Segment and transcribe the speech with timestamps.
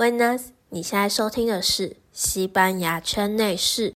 [0.00, 3.92] Buenas，你现在收听的是西班牙圈内事。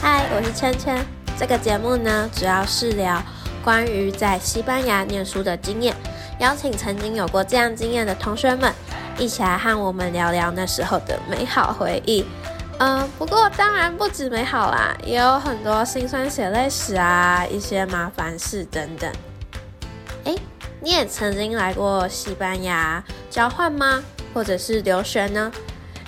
[0.00, 1.04] 嗨，我是圈圈。
[1.38, 3.22] 这个节目呢，主要是聊
[3.62, 5.94] 关于在西班牙念书的经验，
[6.38, 8.72] 邀请曾经有过这样经验的同学们，
[9.18, 12.24] 一起来和我们聊聊那时候的美好回忆。
[12.82, 19.12] 嗯，不过当然不止美好啦，也有很多辛酸血泪史啊，一些麻烦事等等。
[20.24, 20.34] 哎，
[20.80, 24.02] 你也曾经来过西班牙交换吗？
[24.32, 25.52] 或者是留学呢？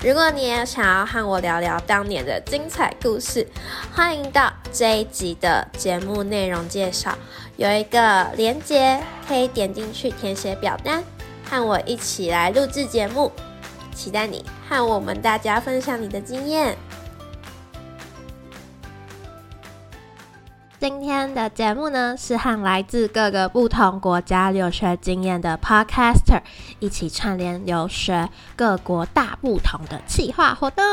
[0.02, 3.46] 如果你也想要和我聊聊当年的精彩故事，
[3.94, 7.14] 欢迎到这一集的节目内容介绍
[7.58, 11.04] 有一个连接，可以点进去填写表单，
[11.50, 13.30] 和我一起来录制节目。
[13.94, 16.74] 期待你和我们大家分享你的经验。
[20.80, 26.40] 今天的节目呢，是和来自各个不同国家留学经验的 Podcaster
[26.80, 30.84] 一起串联留学各国大不同的企划活动。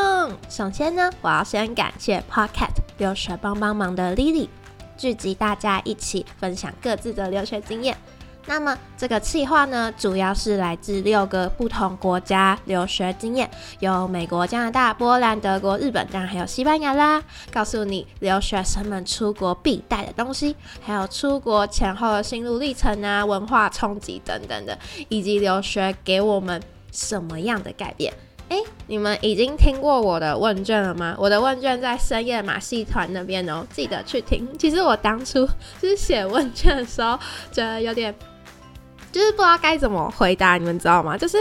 [0.50, 4.50] 首先呢，我要先感谢 Podcast 留学帮帮忙的 Lily，
[4.98, 7.98] 聚集大家一起分享各自的留学经验。
[8.50, 13.47] 那么这个计划呢，主要是来自六个不同国家留学经验，
[13.80, 17.23] 有美国、加拿大、波兰、德国、日本，当然还有西班牙啦。
[17.52, 24.75] 告诉你留学生们出国必带的东西，还有出国前后的心路历程啊、文化冲击等等的，
[25.09, 26.59] 以及留学给我们
[26.91, 28.11] 什么样的改变。
[28.50, 31.16] 哎，你们已经听过我的问卷了吗？
[31.19, 34.50] 我的问卷在深夜马戏团那边哦，记得去听。
[34.58, 35.47] 其实我当初
[35.80, 37.16] 就是写问卷的时候，
[37.52, 38.11] 觉得有点。
[39.12, 41.18] 就是不知道该怎么回答，你们知道吗？
[41.18, 41.38] 就是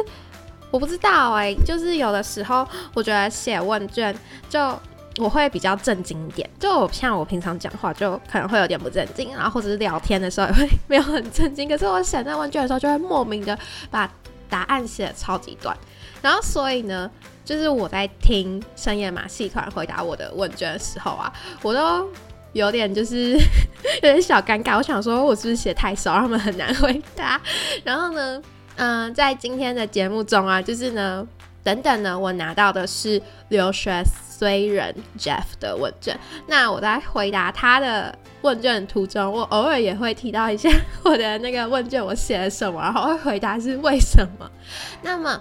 [0.70, 4.14] 我不知道哎，就是有的时候我觉得写问卷
[4.48, 4.78] 就
[5.18, 11.68] 我会比较正经一点，就像我平常讲话就可能会有点不正经，然后或者是聊天的时候也会没有很正经。
[11.68, 13.58] 可是我写那问卷的时候就会莫名的
[13.90, 14.10] 把
[14.48, 15.76] 答案写的超级短，
[16.22, 17.10] 然后所以呢，
[17.44, 22.08] 就是我在听深夜马戏团回答我的问卷的时候啊，我都。
[22.58, 23.32] 有点就是
[23.94, 27.40] 有点小尴尬，我想说，我是不是写太少，他们很难回答。
[27.84, 28.42] 然后呢，
[28.76, 31.24] 嗯，在今天的节目中啊，就是呢，
[31.62, 36.18] 等等呢，我拿到的是留学虽人 Jeff 的问卷。
[36.48, 40.68] 那我在回答他的问卷途中，我偶尔也会提到一下
[41.04, 44.50] 我的那个问卷我写了什么，然后会回答是为什么。
[45.00, 45.40] 那么，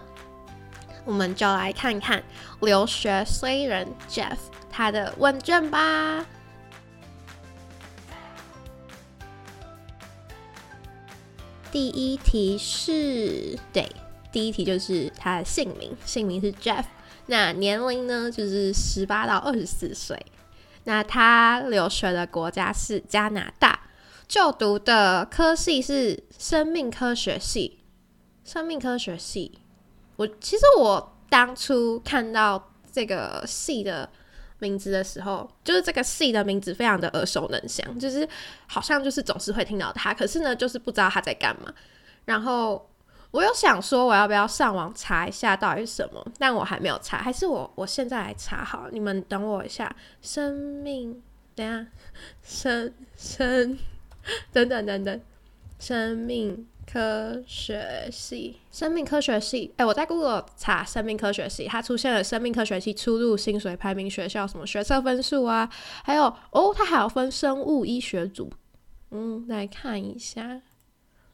[1.04, 2.22] 我们就来看看
[2.62, 4.38] 留学虽人 Jeff
[4.72, 6.24] 他的问卷吧。
[11.72, 13.88] 第一题是对，
[14.32, 16.86] 第一题就是他的姓名，姓名是 Jeff。
[17.28, 20.18] 那年龄呢，就是十八到二十四岁。
[20.86, 23.80] 那他留学的国家是加拿大，
[24.28, 27.80] 就读的科系是生命科学系。
[28.46, 29.60] 生命科学系，
[30.16, 34.10] 我其实我当初看到这个系的。
[34.59, 38.28] 名字的时候，就是这个 C 的名字非常的耳熟能详，就是
[38.66, 41.73] 好像就是总是会听到他，可是呢，就是不知道他在干嘛。
[42.25, 42.90] 然后
[43.31, 46.25] 我有想说，我要不要上网查一下到底是什么？
[46.40, 48.88] 但我还没有查，还是我我现在来查好？
[48.91, 49.95] 你们等我一下。
[50.22, 51.22] 生命，
[51.56, 51.88] 等下，
[52.41, 53.78] 生生，
[54.51, 55.22] 等等等等，
[55.79, 56.68] 生命。
[56.90, 65.70] 科学系，生命科学系，哎，我在 Google 查生命科学系，它出现了生命科学系出入薪水排名学校什么学测分数啊，
[66.03, 68.50] 还有哦，它还要分生物医学组，
[69.12, 70.62] 嗯，来看一下，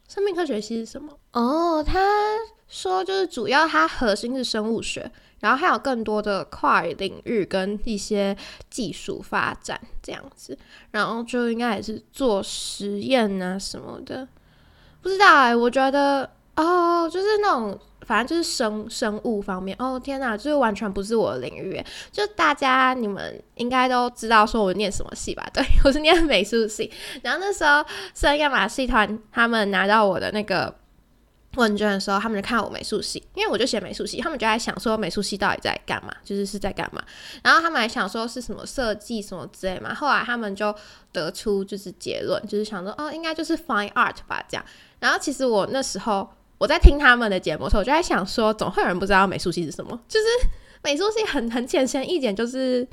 [0.08, 1.16] 生命科学系是什么？
[1.32, 2.00] 哦，他
[2.66, 8.36] 说就是主要它核心是生物学，然后还有更多的跨领域跟一些
[8.68, 10.58] 技术发展这样子，
[10.90, 14.26] 然后就应该也是做实验啊什么的。
[15.04, 21.78] 不知道哎，我觉得哦，就是那种反正就是生生物方面哦，天哪，就是完全不是我的领域。
[22.10, 25.46] 就大家你们应该都知道，说我念什么系吧？
[25.52, 26.90] 对我是念美术系。
[27.22, 27.84] 然后那时候
[28.14, 30.74] 圣亚马戏团他们拿到我的那个。
[31.56, 37.00] 问卷的时候，他们就看我美术系，因为我就写美术系，他们就在想说美术系到底在干嘛，就是是在干嘛。
[37.44, 39.94] 然后他们还想说是什么设计什么之类嘛。
[39.94, 40.74] 后来他们就
[41.12, 44.64] 得出就是结论，就是想说哦，应该就是 fine art 吧这样。
[45.04, 50.26] 然后其实我那时候我在听他们的节目的时候，我就在想说，总会有人不知道美术系是什么，就是
[50.82, 52.88] 美术系很很浅显一点，就是。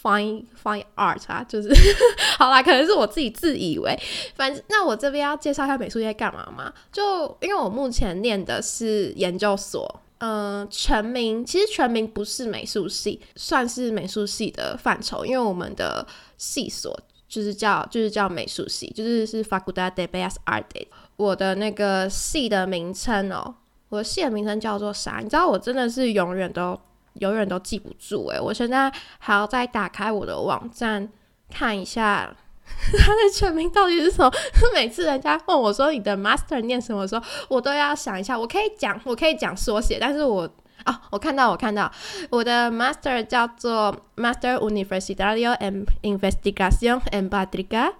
[0.00, 1.68] Fine fine art 啊，就是
[2.38, 3.98] 好啦，可能是我自己自以为。
[4.36, 6.72] 反正那我这边要介绍一下美术系干嘛嘛？
[6.92, 16.06] 就因为我目前念的是研究所，嗯，全名其实全名不是美术系，算是美术系的范畴，因为我们的
[16.36, 16.96] 系所
[17.28, 20.86] 就是叫就是叫美术系，就是是 Facultad de Bellas Artes。
[21.16, 23.54] 我的那个系的名称哦，
[23.88, 25.18] 我的系的名称叫做啥？
[25.22, 26.78] 你知道我真的是永远都
[27.14, 31.08] 永远都记不住诶，我现在还要再打开我的网站
[31.50, 32.34] 看一下。
[32.98, 34.30] 他的全名到底是什么？
[34.74, 38.38] 每次人家问我说你的 master 念什么时候，我都要想一下。
[38.38, 40.46] 我可以讲，我可以讲缩写，但是我
[40.88, 41.92] 啊，我看到，我看到
[42.30, 47.92] 我的 master 叫做 Master Universitario en Investigación en p a t r i c a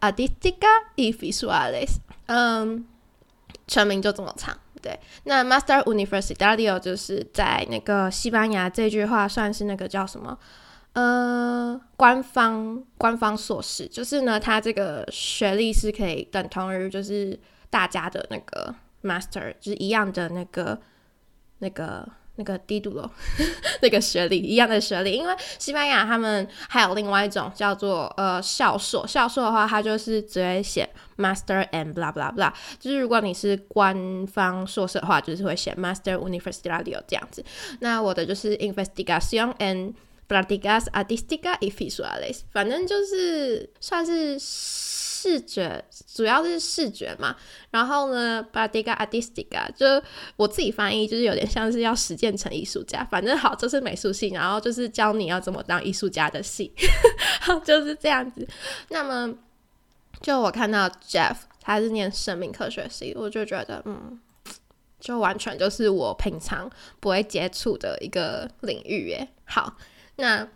[0.00, 1.96] Artística y Visuales。
[2.26, 2.84] 嗯，
[3.66, 4.56] 全名就这么长。
[4.80, 10.38] 对，那 Master Universitario 就是在那个西班牙，这句话算是那个叫什么？
[10.92, 17.38] 呃，官方官方硕士就是呢，他这个学历是可以等同于就是
[17.68, 18.72] 大家的那个
[19.02, 20.80] master，就是一样的那个
[21.58, 23.10] 那个那个低度咯，
[23.82, 25.12] 那个学历一样的学历。
[25.12, 37.44] 因为西班牙他们还有另外一种叫做呃校硕，校硕的话，它就是直接写 master and blah blah blah，就是如果你是官方硕士的话，就是会写 master universitario 这样子。
[37.80, 39.94] 那我的就是 investigation and
[40.28, 44.36] Practicas artísticas y visuales，反正就是算是
[45.26, 45.84] 视觉，
[46.14, 47.34] 主要是视觉嘛。
[47.70, 49.86] 然后呢，Practicas artísticas 就
[50.36, 53.04] 我自己翻译，就是有点像是要实践成艺术家。
[53.10, 56.72] 反正好，这是美术系，然后就是教你要怎么当艺术家的系，
[57.64, 58.46] 就是这样子。
[58.90, 59.34] 那么，
[60.22, 64.20] 就我看到 Jeff 他是念生命科学系，我就觉得，嗯，
[65.00, 66.70] 就完全就是我平常
[67.00, 69.28] 不会接触的一个领域耶。
[69.44, 69.76] 好。
[70.18, 70.48] 那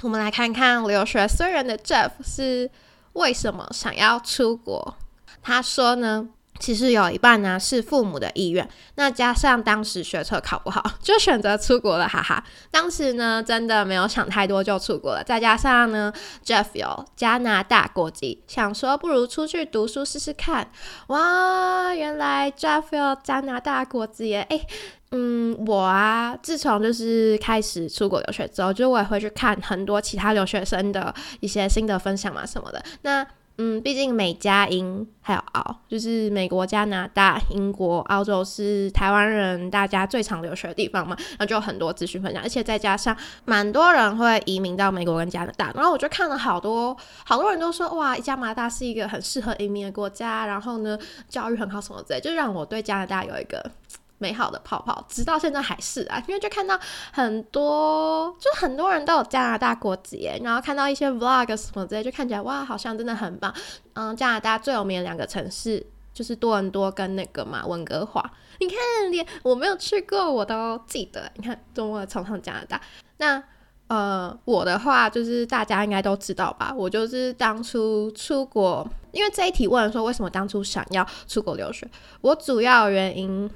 [0.00, 2.70] 我们来看看留学虽然的 Jeff 是
[3.14, 4.96] 为什么想要出国？
[5.42, 6.28] 他说呢，
[6.58, 12.44] 其实有一半呢是父母的意愿，那加上当时学测考不好， 就选择出国了，哈哈。
[12.70, 16.12] 当时呢，真的没有想太多就出国了，再加上呢
[16.44, 20.70] ，Jeff 有加拿大国籍，想说不如出去读书试试看。
[21.06, 24.46] 哇，原来 Jeff 有加拿大国籍耶！
[24.50, 24.66] 哎。
[25.12, 32.80] 嗯，我啊，自从就是开始出国留学之后，就我也会去看很多其他留学生的一些心得分享嘛什么的。
[33.02, 33.26] 那
[33.58, 43.14] 嗯，毕竟美加英还有澳，就是美国、加拿大、英国、澳洲是台湾人大家最常留学的地方嘛，然后就很多资讯分享，而且再加上
[43.44, 50.96] 蛮多人会移民到美国跟加拿大，然后我就看了好多，好多人都说哇，加拿大是一个很适合移民的国家，然后呢，
[51.28, 53.72] 教育很好什么之类，就让我对加拿大有一个。
[54.20, 56.78] 美好的泡泡，直到现在还是啊，因为就看到
[57.10, 63.52] 很多，就很多人都有加拿大国籍，然后看到一些 vlog 什么之类，就看起来哇，好像真的很棒。
[63.94, 68.22] 嗯，加拿大最有名的两个城市就是多伦多跟那个嘛温哥华。
[68.58, 68.76] 你看，
[69.10, 71.32] 连我没有去过，我都记得。
[71.36, 72.78] 你看，多么崇尚加拿大。
[73.16, 73.42] 那
[73.88, 81.88] 呃，我的话就是大家应该都知道吧，我就是当初出国，因为这一题问说为什么当初想要出国留学，
[82.20, 83.50] 我主要原因。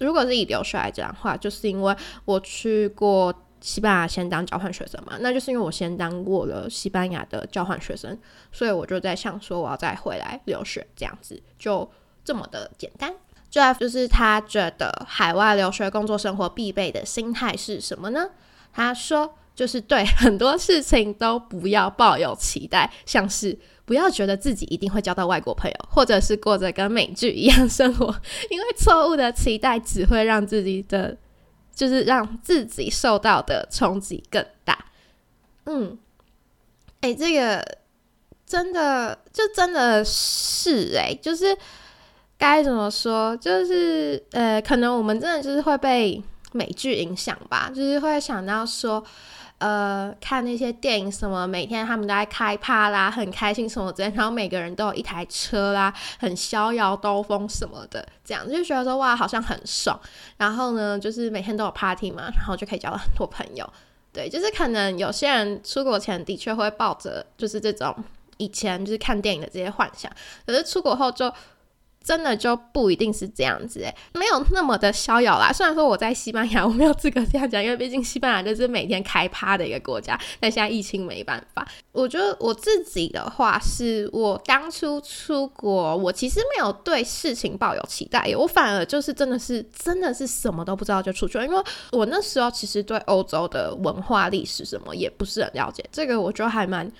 [0.00, 8.18] 如果是以留学来讲的话，就是因为我去过西班牙先当交换学生嘛，那就是因为我先当过了西班牙的交换学生，
[8.52, 11.88] 所以我就在想说我要再回来留学，这样子就
[12.24, 13.14] 这么的简单。
[13.50, 18.28] Jeff 就是他觉得海外留学工作生活必备的心态是什么呢？
[18.72, 23.58] 他说就是对很多事情都不要抱有期待，像是。
[23.88, 28.14] 不要觉得自己一定会交到外国朋友，或者是过着跟美剧一样生活，
[28.50, 31.16] 因为错误的期待只会让自己的，
[31.74, 34.84] 就是让自己受到的冲击更大。
[35.64, 35.96] 嗯，
[37.00, 37.66] 哎，这个
[38.44, 41.56] 真的就真的是哎，就是
[42.36, 43.34] 该怎么说？
[43.38, 46.22] 就是呃，可能我们真的就是会被
[46.52, 49.02] 美剧影响吧，就是会想到说。
[49.58, 59.98] 呃，看那些电影什么，每天他们都在开趴啦，很开心什么之类，然后每个人都有一台车啦，很逍遥兜风什么的，这样就觉得说哇，好像很爽。
[60.36, 63.68] 然后呢，就是每天都有 party 嘛，然后就可以交到很多朋友。
[64.12, 67.94] 对，就是可能有些人出国前的确会抱着就是这种
[68.36, 70.10] 以前就是看电影的这些幻想，
[70.46, 71.32] 可是出国后就。
[72.02, 75.52] 真的就不一定是这样子诶，没有那么的逍遥啦。
[75.52, 80.18] 虽然说我在西班牙，我没有资格这样讲，因为毕竟西班牙就是每天开趴的一个国家。
[80.40, 91.44] 但现在疫情没办法，我觉得我自己的话是，我当初出国，我其实没有对事情抱有期待，我反而就是真的是真的是什么都不知道就出去了。
[91.44, 91.62] 因为
[91.92, 96.90] 我那时候其实对欧洲的文化历史什么也不是很了解，这个我觉得还蛮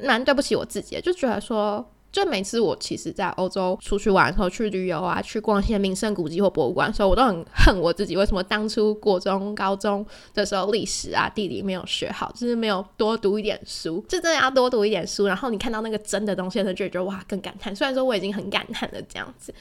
[0.00, 1.84] 蛮对不起我自己的，就觉得说。
[2.14, 15.26] 就每次我其实，在欧洲出去玩的时候，去旅游啊，去逛一些名胜古迹或博物馆的时候，我都很恨我自己，为什么当初国中、高中的时候历史啊、地理没有学好，就是没有多读一点书，就真的要多读一点书。
[15.26, 17.74] 然后你看到那个真的东西，就觉得哇，更感叹。
[17.74, 19.52] 虽然说我已经很感叹了这样子。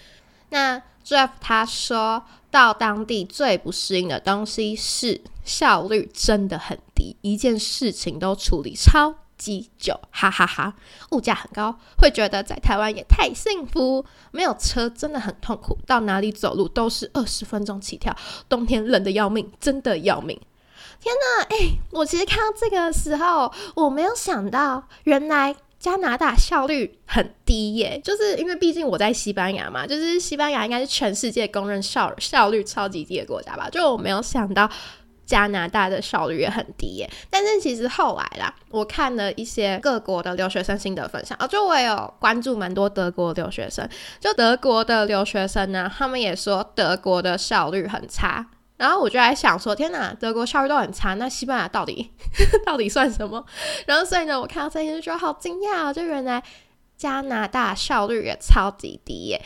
[0.49, 9.15] 那 Jeff 他说到当地最不适应的东西是效率真的很低，一件事情都处理超。
[9.43, 10.73] 鸡酒，哈哈哈！
[11.11, 14.05] 物价很高，会觉得在台湾也太幸福。
[14.31, 18.15] 没有车真的很痛苦，到哪里走路都是二十分钟起跳。
[18.47, 20.39] 冬天冷的要命，真的要命！
[21.01, 27.99] 天哪，哎，我其实看到这个时候，我没有想到，原来加拿大效率很低耶。
[28.01, 33.69] 就是因为毕竟我在西班牙嘛，就是西班牙应该是全世界公认效效率超级低的国家吧。
[33.69, 34.69] 就我没有想到。
[35.33, 48.45] 加拿大的效率也很低耶，但是其实后来啦，我看了一些各国的留学生心得分享啊，就我有关注蛮多德国留学生，就德国的留学生呢，他们也说德国的效率很差，
[48.77, 52.11] 然后我就在想说，天哪，德国效率都很差，那西班牙到底
[52.63, 53.43] 到底算什么？
[53.87, 56.43] 然后所以呢，我看到这些就觉得好惊讶哦，就原来
[56.95, 59.41] 加拿大效率也超级低耶。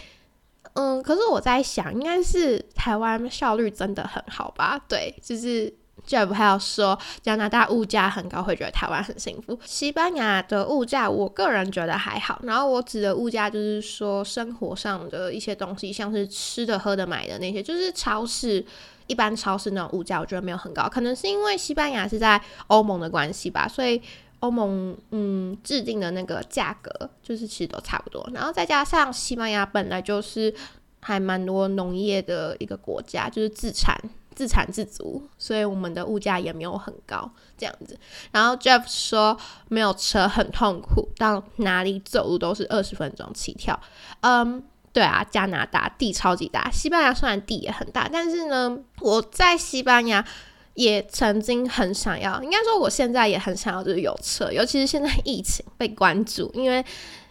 [0.79, 4.79] 嗯，可是我在想，应该是台湾效率真的很好吧？
[4.87, 5.73] 对，就是
[6.07, 9.57] Jeff 还要说加拿大物价很高，会觉得台湾很幸福。
[9.65, 12.39] 西班牙的物价，我个人觉得还好。
[12.43, 18.63] 然后我指的物价，就是说生活上的一些东西，像是吃的、喝的、买的那些，就是超市
[19.07, 20.87] 一般超市那种物价，我觉得没有很高。
[20.87, 23.99] 可能是因为西班牙是在欧盟的关系吧，所以。
[24.39, 30.53] 欧盟嗯制定的那个价格就是其实都差不多，然后再加上西班牙本来就是
[31.01, 33.99] 还蛮多农业的一个国家，就是自产
[34.35, 37.97] 自产自足，所以我们的物价也没有很高这样子。
[38.31, 39.35] 然后 Jeff 说
[39.69, 43.79] 没有车很痛苦，到哪里走路都是二十分钟起跳。
[44.21, 44.63] 嗯，
[44.93, 50.23] 对啊，加拿大地超级大，西班牙虽然地也很大，但是呢，我在西班牙。
[50.77, 56.85] 也曾经很想要，应该说我现在也很想要，就是有车，尤其是现在疫情被关注，因为，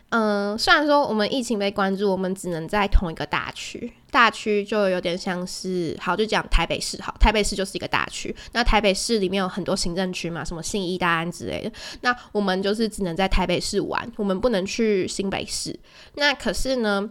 [0.09, 15.79] 嗯，虽然说我们疫情被关注，我们只能在同一个大区，大区就有点像是，好就讲台北市，好，台北市就是一个大区，那台北市里面有很多行政区嘛，什么信义、大安之类的，那我们就是只能在台北市玩，我们不能去新北市。
[16.15, 17.09] 那可是呢，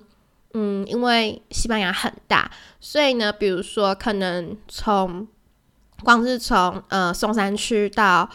[0.53, 2.51] 嗯，因为西班牙很大，
[2.81, 5.25] 所以呢，比如说可能从
[6.05, 8.29] 光是从呃松山区到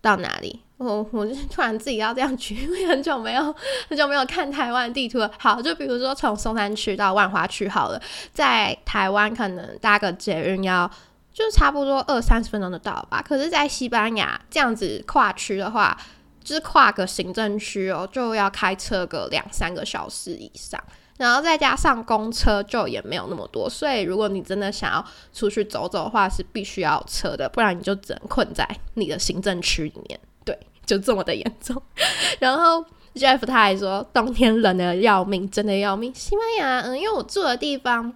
[0.00, 0.60] 到哪里？
[0.76, 3.54] 我我就突然自己要这样举，因为很久没有
[3.88, 5.30] 很久没有看台湾地图了。
[5.38, 10.90] 好，就比如说从松山区到万华区好了，在台湾可能搭个捷运要
[11.32, 13.22] 就差不多二三十分钟就到吧。
[13.26, 15.96] 可是，在西班牙这样子跨区的话，
[16.42, 20.82] 就是跨个行政区哦，就要开车个两三个小时以上。
[21.16, 30.18] 然后再加上公车就也没有那么多，所以如果你真的想要出去走走的话，是必须要车的，不然你就只能困在你的行政区里面。
[30.44, 31.80] 对，就这么的严重。
[32.40, 36.12] 然后 Jeff 他还说，冬天冷的要命，真的要命。
[36.12, 38.12] 西班牙，嗯，因为我住的地方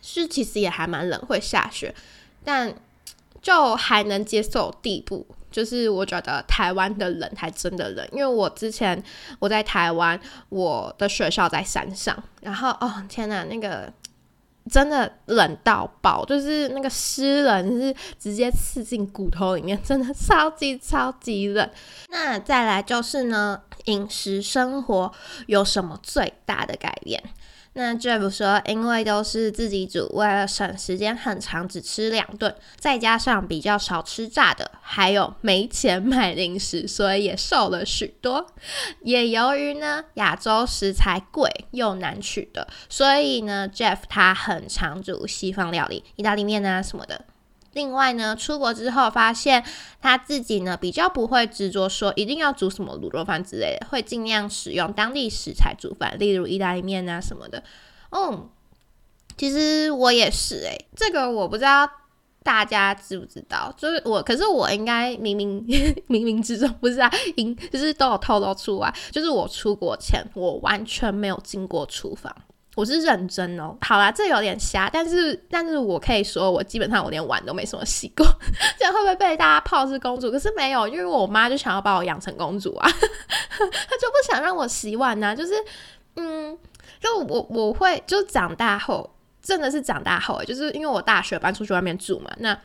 [0.00, 1.94] 是其实也还蛮冷，会下雪，
[2.42, 2.74] 但
[3.42, 5.26] 就还能接受地步。
[5.56, 9.02] 就是我觉得台湾的冷还真的冷，因为我之前
[9.38, 10.20] 我在台湾，
[10.50, 13.90] 我的学校在山上，然后哦天呐，那个
[14.70, 21.70] 真的冷到爆，就是那个湿冷是直接刺进骨头里面，真的超级超级冷。
[22.10, 25.10] 那再来就是呢，饮食生活
[25.46, 27.22] 有什么最大的改变？
[27.78, 38.46] 那 Jeff 说，因为都是自己煮，为了省时间，很长只吃两顿，再加上比较少吃炸的，还有没钱买零食，所以也瘦了许多。
[39.02, 47.26] 也由于呢，亚洲食材贵又难取得，所以呢，Jeff 他很常煮西方料理，意大利面啊什么的。
[47.76, 49.62] 另外呢，出国之后发现
[50.00, 57.62] 他自己呢比较不会执着说一定要煮什么卤肉饭之类的，会尽量使用当地食材煮饭，例如意大利面啊什么的。
[58.10, 58.48] 嗯，
[59.36, 61.86] 其实我也是诶，这个我不知道
[62.42, 65.62] 大家知不知道，就是我，可是我应该冥冥
[66.08, 72.34] 冥冥之中不是啊，应就是都有透露出来，就是我出国前我完全没有进过厨房。
[72.76, 78.26] 我是认真哦，好啦，这有点瞎，但是但是我可以说，我基本上我连碗都没什么洗过，
[78.78, 80.30] 这样会不会被大家泡是公主？
[80.30, 85.54] 可是没有，因为我妈就想要把我养成公主啊， 她就不想让我洗碗呐，就是
[86.16, 86.56] 嗯，
[87.00, 92.56] 就我我会就长大后，真的是长大后，就是因为我大学搬出去外面住嘛，那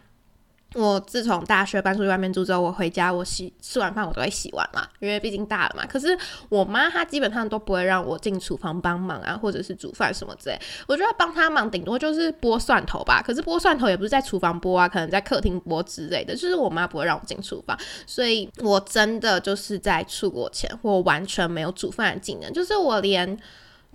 [0.74, 5.86] 我自从大学搬出去外面住之后，我回家我洗吃完饭我都会洗碗嘛，因为毕竟大了嘛。
[5.86, 10.58] 可是我妈她基本上都不会让我进厨房帮忙啊，或者是煮饭什么之类。
[10.88, 16.34] 我觉得帮她忙顶多就是剥蒜头吧，可是剥蒜头也不是在厨房剥啊，可能在客厅剥之类的。
[16.34, 23.38] 就是我妈不会让我进厨房，所以我真的就是在出国前，我完全没有煮饭的技能，就是我连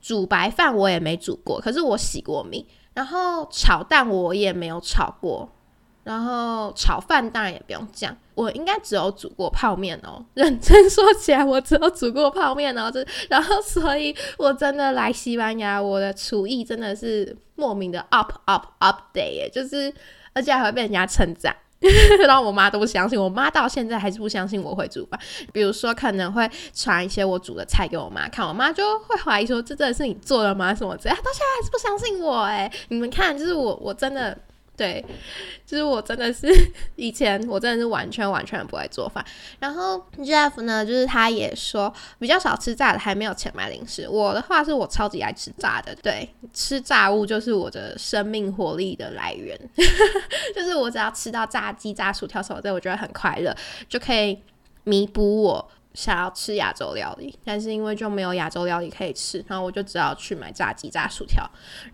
[0.03, 5.49] 煮白饭我也没煮过，可是我洗过米，然后炒蛋我也没有炒过。
[6.07, 10.25] 然后炒饭当然也不用讲，我应该只有煮过泡面哦。
[10.35, 12.89] 认真说起来，我只有煮过泡面哦。
[12.89, 19.93] 这然后，所以我真的来西班牙，我的厨艺真的是莫名的 up up up day 耶，就是
[20.33, 21.57] 而且还会被人家称赞，
[22.25, 25.19] 然后我妈都不相信，我妈到现在还是不相信我会煮饭。
[25.53, 30.73] 比如说可能会传一些我煮的菜给我妈看，我妈就会怀疑说这真的是你做的吗？
[30.73, 32.73] 什么之类，到现在还是不相信我哎。
[32.91, 34.39] 你们看，就是我我真的。
[34.77, 35.03] 对，
[35.65, 36.47] 就是我真的是
[36.97, 39.25] 以前我真的是完全完全不会做饭。
[39.59, 44.07] 然后 Jeff 呢，就是他也说比较少吃炸的，还没有钱买零食。
[44.09, 49.59] 我的话是我超级爱吃炸的，对，吃炸物就是我的生命活力的来源。
[50.55, 53.57] 就是我只要吃到炸鸡、炸薯条什么的，我觉得很快乐，
[53.89, 54.39] 就可以
[54.85, 55.71] 弥补我。
[55.97, 61.43] 想要吃亚洲料理，但是因为就没有亚洲料理可以吃，然后我就只好去买炸鸡、炸薯条，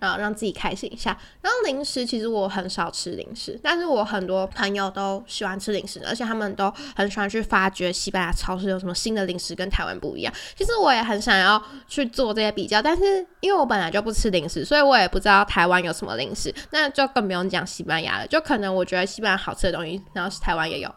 [0.00, 1.16] 然后让自己开心一下。
[1.40, 10.34] 然后零食其实我很少吃零食，但是我很多朋友都喜欢吃零食，而且他们都很喜欢去发掘西班牙超市有什么新的零食跟台湾不一样。
[10.56, 18.26] 其实我也很想要去做这些比较，但是因为我本来就不吃零食，所以我也不知道台湾有什么零食，那就更不用讲西班牙了。
[18.26, 20.88] 就可能我觉得西班牙好吃的东西，然后是台湾也有。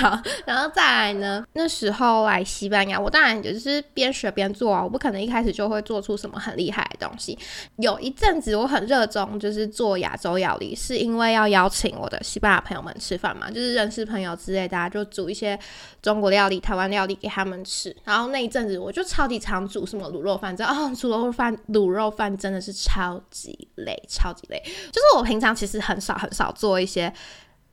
[0.00, 2.31] 好，然后再来呢，那时候。
[2.32, 7.38] 来西班牙，我当然也是边学边做啊，我不可能一开始就会做出什么很厉害的东西。
[7.76, 15.58] 有一阵子我很热衷，就是做亚洲料理，是因为要邀请我的西班牙朋友们吃饭嘛，就是认识朋友之类，大家就煮一些
[16.00, 17.94] 中国料理、台湾料理给他们吃。
[18.04, 24.62] 然后那一阵子我就超级常煮什么卤肉饭，知道啊，煮卤肉饭，卤肉饭真的是超级累，超级累。
[24.90, 27.12] 就是我平常其实很少很少做一些。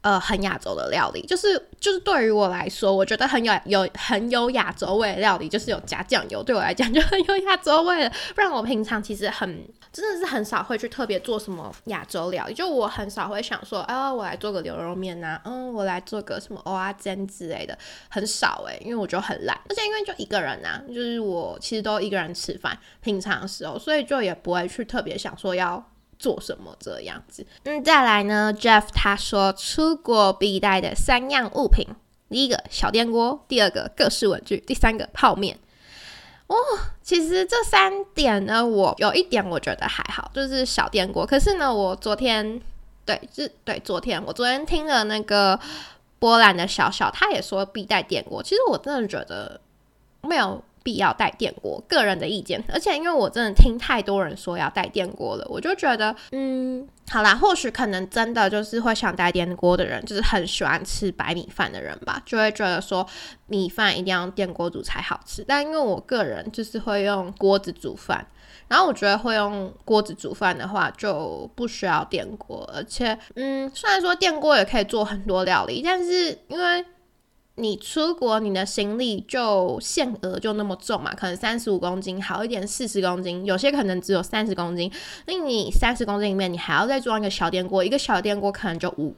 [0.02, 8.10] 呃，很亚洲的料理，就是就是对于我来说，我觉得很有有很有亚洲味的料理，就是有加酱油，对我来讲就很有亚洲味了。
[8.34, 25.86] 不然我平常其实很真的是很少会去特别做什么亚洲料理，就我很少会想说，啊，我来做个牛肉面呐，嗯，我来做个什么蚵仔煎之类的，很少诶，因为我觉得很懒，而且因为就一个人呐，就是我其实都一个人吃饭，平常时候，所以就也不会去特别想说要。
[26.20, 27.48] 做什么这样子？
[27.64, 31.88] 嗯，再来呢，Jeff 他说出国必带的三样物品：
[32.30, 35.58] 第一个小电锅，第二个各式文具，第三个泡面。
[36.48, 36.56] 哦，
[37.02, 41.26] 其实这三点呢，我有一点我觉得还好，就是小电锅。
[41.26, 42.62] 可是呢，我昨天
[43.06, 45.58] 对，是对昨天我昨天听了那个
[46.20, 48.44] 波兰的小小，他也说必带电锅。
[48.44, 49.62] 其实我真的觉得
[50.22, 50.62] 没有。
[50.84, 52.64] 必要带电锅，个人的意见。
[52.72, 63.06] 而且因为我真的听太多人说要带电锅了，我就觉得，嗯，好啦，或许可能真的就是会想带电锅的人，就是很喜欢吃白米饭的人吧，就会觉得说
[63.48, 65.44] 米饭一定要用电锅煮才好吃。
[65.48, 68.26] 但因为我个人就是会用锅子煮饭，
[68.68, 76.86] 然后我觉得会用锅子煮饭的话就不需要电锅，而且，嗯，虽然说电锅也可以做很多料理，但是因为。
[77.60, 81.14] 你出国，你的行李就限额就那么重嘛？
[81.14, 84.92] 可能三十五公斤，好一点四十公斤，有些可能只有三十公斤。
[85.26, 89.14] 那你三十公斤里面，你还要再装一个小电锅，一个小电锅可能就五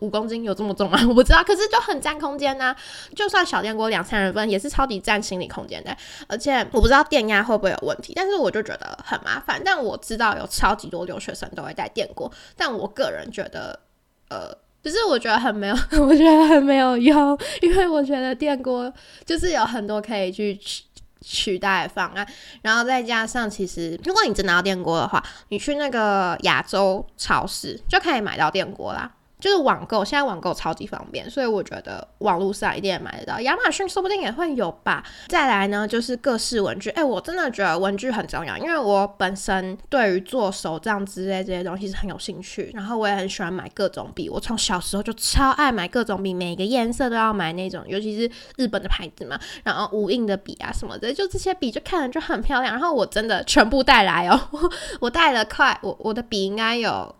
[0.00, 0.98] 五公斤，有这么重吗？
[1.08, 2.74] 我不知道，可是就很占空间呐。
[3.14, 5.96] 就算小电锅两三人份，也是超级占行李空间的。
[6.26, 9.62] 而且我不知道电压会不会有问题，但是我就觉得很麻烦。
[9.64, 13.80] 但我知道有超级多留学生都会带电锅，但我个人觉得，
[14.28, 14.63] 呃。
[14.84, 18.92] 只是我觉得很没有， 我觉得很没有用，因为我觉得电锅
[19.24, 20.82] 就是有很多可以去取
[21.22, 22.26] 取代方案，
[22.60, 29.10] 然后再加上其实如果你真的要电锅的话，你去那个亚洲超市就可以买到电锅啦。
[29.44, 33.38] 就是网购，现在网购超级方便，所以我觉得网络上一定也买得到。
[33.42, 35.04] 亚马逊说不定也会有吧。
[35.28, 36.88] 再来呢，就是各式文具。
[36.88, 42.70] 哎，我真的觉得文具很重要，因为我本身对于做手账之类这些东西是很有兴趣。
[42.72, 49.38] 然后我也很喜欢买各种笔，我从小时候就超爱买各种笔，每个颜色都要买那种，尤其是日本的牌子嘛。
[49.62, 52.72] 然后无印的笔啊什么的，就这些笔就看着就很漂亮。
[52.72, 54.40] 然后我真的全部带来哦，
[55.02, 57.14] 我带了快，我我的笔应该有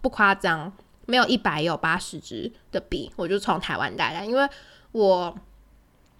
[0.00, 0.72] 不夸张。
[1.10, 4.48] 没有一百有八十支的笔，我就从台湾带来，因为
[4.92, 5.36] 我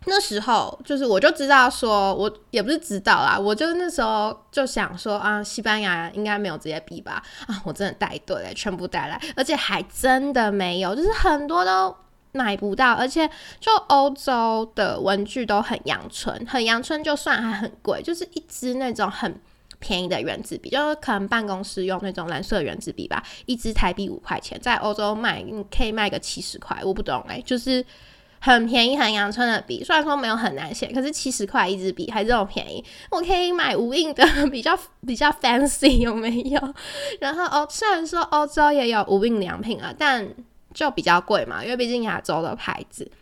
[0.07, 7.23] 那时候就是我就知道说，我也不是知道啦，我就那时候就想说啊，西班牙应该没有这些笔吧？
[7.47, 11.95] 啊，我真的带对了，全部带来，而且还真的没有，就是很多都
[12.33, 19.39] 买不到，而且就欧洲的文具都很阳春，很阳春，就算还很贵，就是一支那种很
[19.81, 27.85] 便宜的圆珠笔，就是可能办公室用那种蓝色圆珠笔吧，一支台币五块钱，在欧洲卖你可以卖个七十块，我不懂哎，就是。
[28.43, 34.75] 很便宜、很阳春的笔，虽然说没有很难写，可是七十块一支笔还这么便宜，我可以买无印的，比较
[35.07, 36.75] 比较 fancy 有没有？
[37.21, 40.27] 然后哦，虽然说欧洲也有无印良品啊，但
[40.73, 43.13] 就比较贵嘛，因为毕竟亚洲的牌子。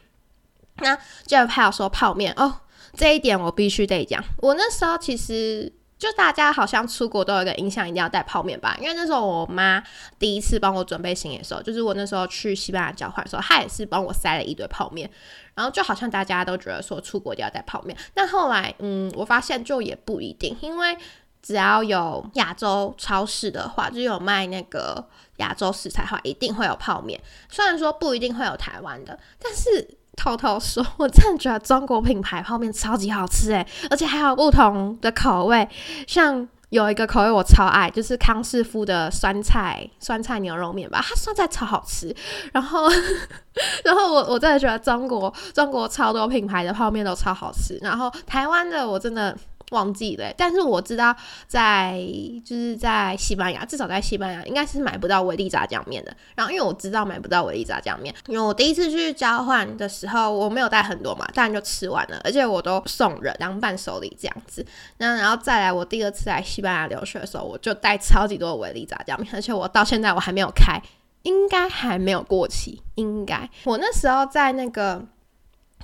[0.76, 2.60] 那就还有说泡面哦，
[2.94, 5.72] 这一点我必须得讲，我那时候其实。
[5.98, 8.76] 就大家好像出国都有一个印象，一定要带泡面吧？
[8.80, 9.82] 因为那时候我妈
[10.18, 15.10] 第一次帮我准备行李的时候，就是我那时候去西班牙交换的时候，她也是帮我塞了一堆泡面。
[15.56, 20.96] 然后就好像大家都觉得说出国一定要带泡面，但后来嗯，我发现就也不一定，因为
[21.42, 25.04] 只要有亚洲超市的话，就有卖那个
[25.38, 27.20] 亚洲食材的话，一定会有泡面。
[27.48, 29.98] 虽然说不一定会有台湾的，但是。
[30.20, 35.68] 偷偷说，我真的觉得中国品牌泡面超级好吃诶，而且还有不同的口味，
[36.08, 42.12] 像有一个口味我超爱，就是康师傅的酸菜酸菜牛肉面吧，它酸菜超好吃。
[42.52, 42.88] 然后，
[43.84, 49.36] 然后我我真的觉得中国中国超多品牌的泡面都超好吃，然后台湾的我真的。
[49.70, 51.14] 忘记了，但是我知道
[51.46, 52.00] 在
[52.44, 56.16] 就是在西班牙，至少在西班牙应该是买不到维力炸酱面的。
[56.34, 64.64] 然后因为我知道买不到维力炸酱面，因为我第一次去交换的时候我没有带很多嘛，当然就吃完了，而且我都送人当伴手礼这样子。
[64.96, 70.80] 那然后再来我第二次来西班牙留学的时候，我就带超级多维力炸酱面，而且我到现在我还没有开，
[71.24, 75.04] 应该还没有过期，应该我那时候在那个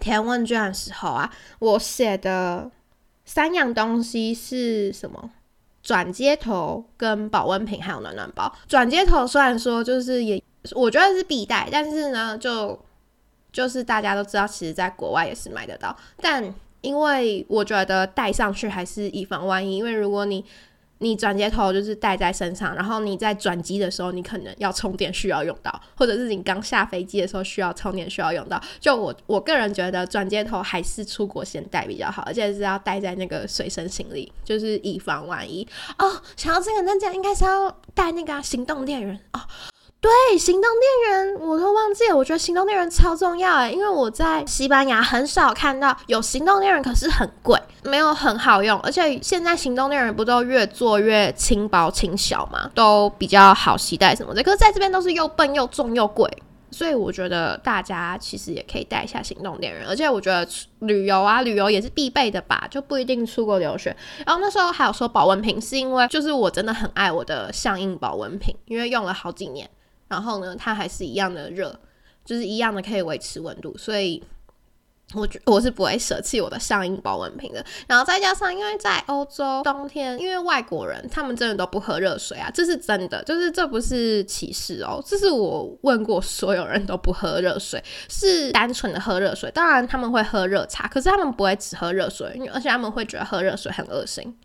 [0.00, 2.70] 填问卷的时候啊，我写的。
[3.24, 5.30] 三样东西是什么？
[5.82, 8.50] 转接头、跟保温瓶，还有暖暖包。
[8.66, 12.78] 转接头虽然说就是也，我觉得是必带，但是呢，就
[13.52, 15.94] 就是大家都知道，其实在国外也是买得到。
[16.22, 20.42] 但因为我觉得带上去还是以防万一，因为如果你
[20.98, 28.60] 你转接头就是带在身上，然后你在转机的时候，你可能要充电需要用到，或者是你刚下飞机的时候需要充电需要用到。
[28.80, 35.66] 就我我个人觉得转接头还是出国先带比较好，而且是要带在那个随身行李，就是以防万一。
[35.98, 39.40] 哦，想要这个，那这样应该是要带那个行动电源哦。
[40.04, 42.14] 对，行动电源我都忘记了。
[42.14, 48.78] 我觉得行动电源超重要诶，因为我在西班牙很少看到有行动电源，可是很贵，没有很好用。
[48.80, 54.42] 而且现在行动电源不都越做越轻薄轻小嘛，都比较好携带什么的。
[54.42, 56.30] 可是在这边都是又笨又重又贵，
[56.70, 59.86] 所以我觉得大家其实也可以带一下行动电源。
[59.88, 60.46] 而且我觉得
[60.80, 63.96] 旅游啊，旅游也是必备的吧，就不一定出国留学。
[64.26, 69.66] 然后那时候还有说保温瓶，是因为就是我真的很爱我的相应保温瓶，因为用了好几年。
[70.08, 71.78] 然后呢，它还是一样的热，
[72.24, 74.22] 就是一样的可以维持温度，所以
[75.14, 77.64] 我觉我是不会舍弃我的上音保温瓶的。
[77.86, 89.50] 然后再加上，因为在欧洲冬天，因为外国人他们真的都不喝热水啊，这是真的，就是这不是歧视哦，这是我问过所有人都不喝热水，是单纯的喝热水。
[89.50, 94.36] 当然他们会喝热茶，可是他们不会只喝热水，而且他们会觉得喝热水很恶心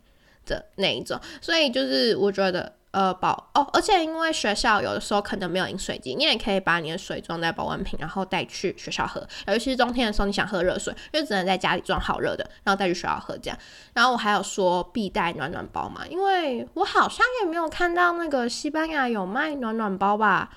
[0.45, 2.78] 的那一种，所以就是我觉得。
[2.91, 9.21] 呃，保哦，而且因为学校有的时候可能没有饮水机，你也可以把你的水装在保温瓶，然后带去学校喝。
[9.45, 13.59] 尤其是冬天的时候，你想喝热水，就只能在家里装好热的，然后带去学校喝这样。
[13.93, 20.49] 然后我还有说必带暖暖包嘛，因为我好像也没有看到那个西班牙有卖暖暖包吧？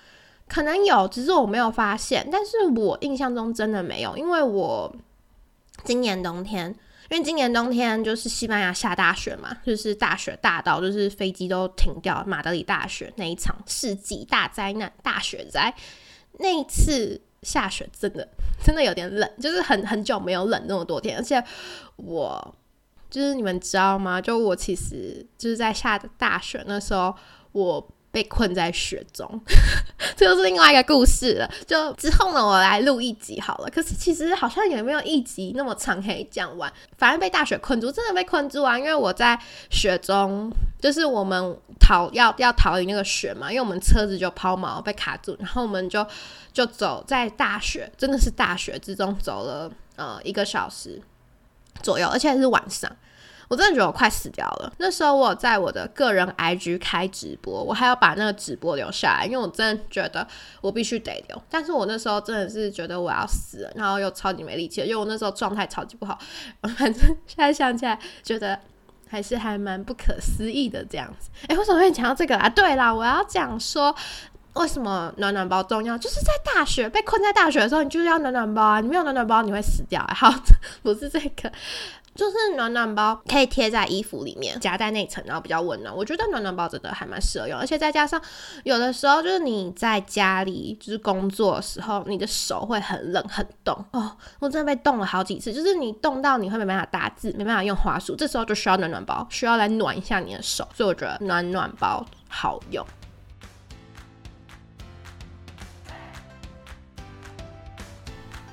[0.49, 2.27] 可能有，只是我没有发现。
[2.33, 4.91] 但是我印象中真的没有，因为我
[5.85, 6.75] 今年冬天。
[7.13, 15.75] 因为今年冬天就是西班牙下大雪嘛，就是大雪大到就是飞机都停掉，马德里大雪那一场世纪大灾难大雪灾，
[16.39, 18.27] 那一次下雪真的
[18.65, 21.43] 真的有点冷，就是很很久没有冷那么多天，而且
[21.97, 22.55] 我
[23.11, 24.19] 就是你们知道吗？
[24.19, 27.15] 就我其实就是在下大雪那时候
[27.53, 27.87] 我。
[28.13, 29.41] 被困在雪中，
[30.15, 31.51] 这就是另外一个故事了。
[31.67, 33.71] 就之后呢，我来录一集好了。
[33.71, 36.71] 可是其实好像也没有一集那么长可以讲完。
[36.99, 38.79] 反正被大雪困住，真的被困住啊！
[38.79, 39.37] 因为我在
[39.71, 46.07] 雪中，就是我们逃要要逃离那个雪嘛，因为我们车子就抛锚被卡住，然后我们就
[46.53, 51.01] 就走在大雪，真的是大雪之中走了呃一个小时
[51.83, 52.95] 左右，而且还是晚上。
[53.53, 54.73] 我真的觉得我快死掉了。
[54.79, 60.27] 那时候我在我的个人 IG 开直播，我还要把那个直播留下来，因为我真的觉得
[60.63, 61.43] 我必须得留。
[61.51, 66.19] 但是我那时候真的是觉得我要死了，然后又超级没力气，因为我那时候状态超级不好。
[66.63, 66.95] 反正
[67.27, 68.59] 现在想起来，觉得
[69.07, 71.29] 还是还蛮不可思议的这样子。
[71.49, 72.49] 哎，为什么会讲到这个啊？
[72.49, 73.95] 对啦，我要讲说。
[74.55, 75.97] 为什么暖暖包重要？
[75.97, 78.81] 就是在大学被困在大学的时候，你就是要暖暖包啊！
[78.83, 80.07] 你没有暖暖包，你会死掉。
[80.15, 80.31] 好，
[80.83, 81.51] 不是这个，
[82.15, 85.95] 就是暖暖包可以贴在衣服里面，夹在内层，然后比较温暖。
[85.95, 88.21] 我觉得暖暖包真的还蛮适合用，而且再加上
[88.65, 94.17] 有的时候就是你在家里就是工作的时候，你的手会很冷很冻哦。
[94.41, 100.69] 我真的被冻了好几次，就是你冻到你会没办法打字，没办法用滑鼠，这时候就需要暖暖包，需要来暖一下你的手。
[100.75, 102.87] 所以我觉得暖暖包好用。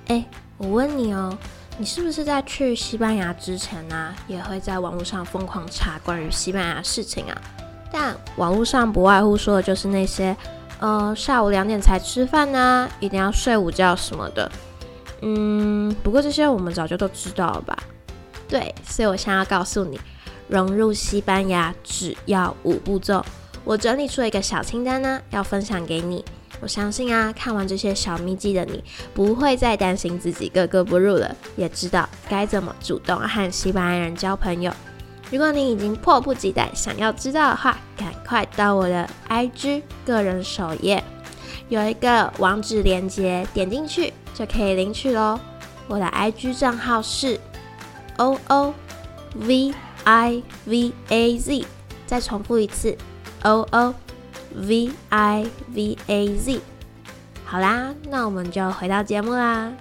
[0.08, 0.26] 哎，
[0.58, 1.38] 我问你哦，
[1.80, 7.42] 你是不是在去西班牙之前呢，也会在网络上疯狂查关于西班牙事情啊？
[7.90, 10.36] 但网络上不外乎说的就是那些，
[10.80, 14.52] 呃，下午两点才吃饭呢，一定要睡午觉什么的。
[15.22, 17.78] 嗯，不过这些我们早就都知道了吧？
[18.50, 19.98] 对，所以我想要告诉你，
[20.50, 23.26] 融入西班牙只要五步骤。
[23.64, 26.26] 我整理出了一个小清单呢，要分享给你。
[26.62, 34.72] 我相信啊，看完这些小秘籍的你，不会再担心自己格格不入了，也知道该怎么主动和西班牙人交朋友。
[35.32, 41.04] 如果你已经迫不及待想要知道的话，赶快到我的 IG 个人首页，
[41.70, 45.40] 有一个网址链接，点进去就可以领取喽。
[45.88, 47.40] 我的 IG 账号是
[48.18, 48.74] O O
[49.36, 51.66] V I V A Z，
[52.06, 52.98] 再重复一次
[53.44, 53.94] O O。
[54.56, 56.60] V I V A Z，
[57.46, 59.72] 好啦，那我们就回到节目啦。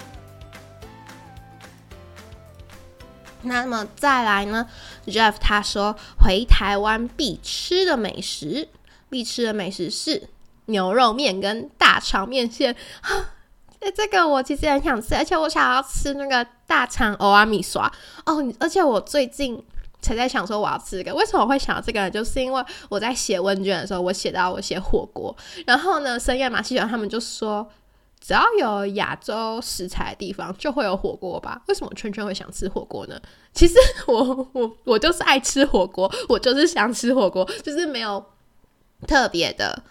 [3.43, 4.69] 那么再来呢
[5.07, 8.69] ？Jeff 他说回台湾必吃的美食，
[9.09, 10.29] 必吃的美食是
[10.67, 12.77] 牛肉面跟大肠面线。
[13.81, 17.91] 哎，这个我其实很想吃，而且我想要吃那个大肠欧阿米刷
[18.27, 18.45] 哦。
[18.61, 19.65] 而且我最近。
[20.01, 22.11] 才在想说我要吃这个，为什么我会想到这个呢？
[22.11, 27.69] 就是因为我在写问卷的时候，我写到我写火锅，然后呢，深夜马戏团他们就说，
[28.21, 31.61] 只要有亚洲食材的地方就会有火锅吧？
[31.67, 33.21] 为什么圈圈会想吃火锅呢？
[33.53, 33.75] 其实
[34.07, 38.25] 我我我就是爱吃火锅，我就是想吃火锅，就是没有
[39.07, 39.83] 特别的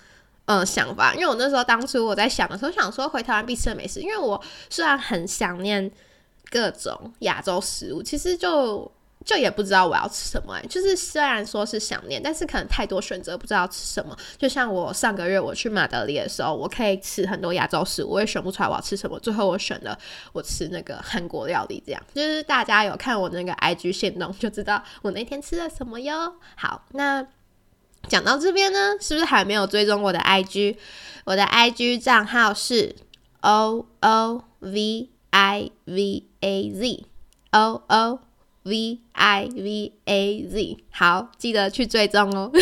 [0.45, 1.13] 嗯想法。
[1.13, 5.91] 因为我那时候当初我在想的时候，想说回台湾必吃的美食，因为我虽然很想念
[6.49, 8.89] 各种亚洲食物，其实就。
[9.27, 14.17] 就也不知道我要吃什么哎，就是虽然说是想念，但是可能太多选择，不知道吃什么。
[14.37, 19.19] 就像我上个月我去马德里的时候，我可以吃很多亚洲食物，我也选不出来我要吃什么。
[19.19, 19.99] 最后我选了
[20.31, 26.35] 我吃那个韩国料理，这样就是大家有看我那个 IG 线动就知道我那天吃了什么哟。
[26.55, 27.27] 好，那
[28.07, 30.77] 讲到这边呢，是不是还没有追踪我的 IG？
[31.25, 32.95] 我的 IG 账号是
[33.41, 37.05] O O V I V A Z
[37.51, 38.19] O O。
[38.67, 42.51] V I V A Z，好，记得去追踪哦。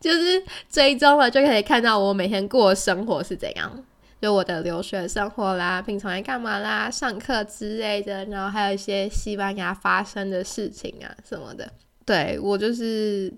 [0.00, 3.84] 就是追踪了，就可以看到我每天过的生活是怎样，
[4.20, 11.72] 就我的留学生活啦，平常在干嘛啦，上课之类的，然后还有一些西班牙发生的事情啊什么的。
[12.04, 13.32] 对我就是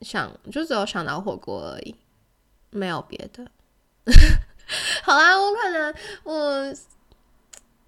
[0.00, 1.94] 想，就只有想到火锅而已，
[2.70, 3.46] 没有别的。
[5.02, 5.94] 好啦，我可能
[6.24, 6.74] 我。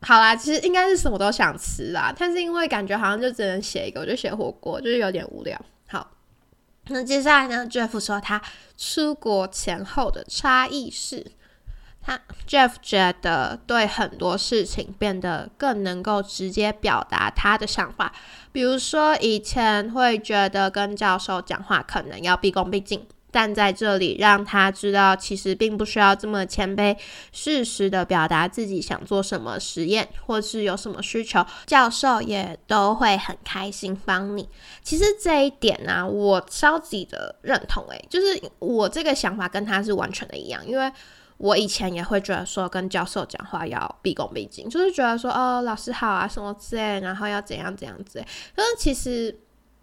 [0.00, 5.60] 好啦，其实应该是什么都想吃啦，但是因为感觉好像就只能写一个，我就写火锅，就是有点无聊。
[5.88, 6.12] 好，
[6.86, 8.40] 那接下来呢？Jeff 说他
[8.76, 11.32] 出国前后的差异是，
[12.00, 18.12] 他 Jeff 觉得对很多事情变得更能够直接表达他的想法，
[18.52, 23.04] 比如说以前会觉得跟教授讲话可能要毕恭毕敬。
[23.38, 26.96] 站在这里，让他知道，其实并不需要这么谦卑，
[27.30, 34.48] 适时的表达自己想做什么实验，或是有什么需求，教授也都会很开心帮你。
[34.82, 40.90] 其实这一点呢，我超级的认同，诶，就是我这个想法跟他是完全的一样，因为
[41.36, 49.38] 我以前也会觉得说，跟教授讲话要毕恭毕敬，就是觉得说，哦，老师好啊，什么之类，然后要怎样怎样之类，可是其实。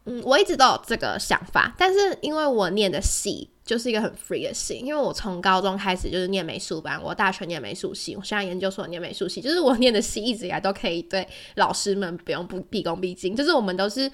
[0.06, 14.12] 嗯，我一直都有这个想法，但是因为我念的系就是一个很 free 的系，因为我从高中开始就是念美术班，我大学念美术系，我现在研究所念美术系，就是我念的系一直以来都可以对老师们不用不毕恭毕敬，就是我们都是，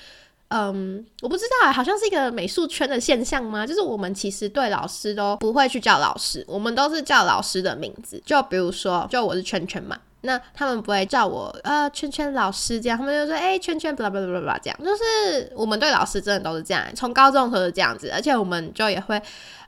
[0.47, 3.67] 嗯，我不知道，好像是一个美术圈的现象吗？
[3.67, 9.99] 就是我们其实对老师都不会去叫老师，我们都是叫老师的名字，就比如说，就我是圈圈嘛。
[10.21, 19.21] 那他们不会叫我呃圈圈老师这样，他们就说哎圈圈，blah blah blah blah 这样，就是我们对老师真的都是这样，从高中都是这样子，而且我们就也会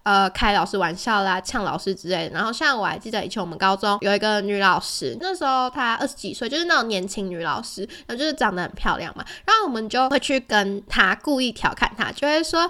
[0.04, 2.36] 呃开老师玩笑啦，呛老师之类的。
[2.36, 12.70] 然后像我还记得以前我们高中有一个女老师，那时候她二十几岁，就是那种年轻女老师，然后就是长得很漂亮嘛，然后我们就会去跟她故意调侃她，就会说。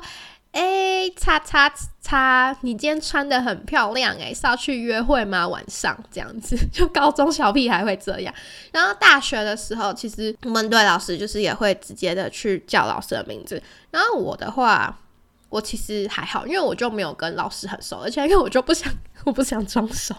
[0.53, 1.69] 哎，叉叉
[2.01, 5.45] 叉，你今天穿的很漂亮哎，是要去约会吗？
[5.45, 8.33] 晚上这样子，就高中小屁孩会这样。
[8.71, 13.61] 然后大学的时候，其实我们对老师就是也会直接的去叫老师的名字。
[13.91, 14.97] 然后我的话。
[15.53, 18.91] 我其实还好，因为我就没有跟老师很熟，而且 因为我就不想，
[19.23, 20.15] 我不想装熟，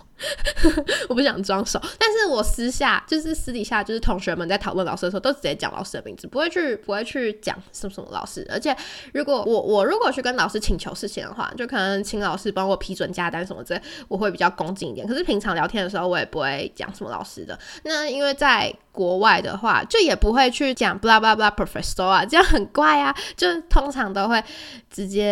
[1.11, 1.81] 我不想装熟。
[1.99, 8.47] 但是我私下就是私底下，就是同学们在讨论老师的时候，都直接讲老师的名字，不会去不会去讲什么什么老师。
[8.49, 8.77] 而且
[9.12, 15.05] 如果我我如果去跟老师请求事情的话，就可能请老师帮我批准加单什么之类，我会比较恭敬一点。
[15.05, 17.59] 可是平常聊天的时候，我也不会讲什么老师的。
[17.83, 23.12] 那因为在国外的话，就也不会去讲 blah blah blah professor 啊，这样很怪啊。
[23.37, 24.40] 就通常都会
[24.88, 25.24] 直接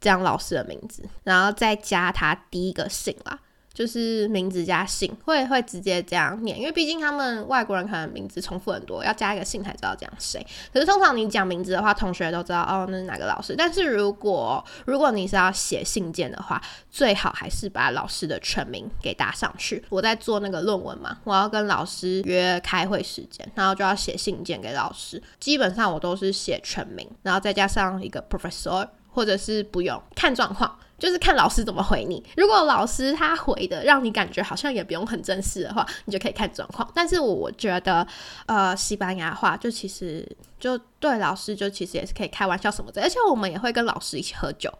[0.00, 3.38] 讲老师的名字，然后再加他第一个姓啦。
[3.74, 10.46] 就是名字加姓，会会直接这样念，因为毕竟他们外国人可能名字重复很多，要加一个姓才知道讲谁。
[10.74, 13.54] 可是通常你讲名字的话，同学都知道哦，那是哪个老师。
[13.56, 19.82] 但是如果如果你是要写信件的话，最好还是把老师的全名给打上去。
[19.88, 25.20] 我在做那个论文嘛，我要跟老师约开会时间，然后就要写信件给老师。
[25.40, 30.78] 基本上我都是写全名，然后再加上一个 professor，或者是不用看状况。
[30.98, 32.22] 就是看老师怎么回你。
[32.36, 36.88] 如果老师他回的让你感觉好像也不用很正式的话，你就可以看状况。
[36.94, 38.06] 但是我觉得，
[38.46, 40.24] 呃，西班牙话就其实
[40.60, 44.72] 就对老师就其实也是可以开玩笑什么的，而且我们也会跟老师一起喝酒。